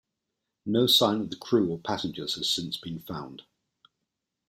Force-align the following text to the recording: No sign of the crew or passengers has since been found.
No 0.65 0.87
sign 0.87 1.21
of 1.21 1.29
the 1.29 1.35
crew 1.35 1.69
or 1.69 1.77
passengers 1.79 2.33
has 2.33 2.49
since 2.49 2.75
been 2.75 2.97
found. 2.99 3.43